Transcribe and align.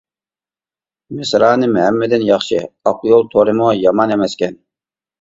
مىسرانىم 1.17 1.77
ھەممىدىن 1.83 2.27
ياخشى!، 2.31 2.65
ئاقيول 2.93 3.31
تورىمۇ 3.37 3.71
يامان 3.85 4.19
ئەمەسكەن. 4.21 4.63